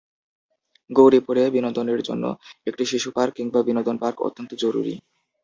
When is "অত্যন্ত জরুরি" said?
4.21-4.93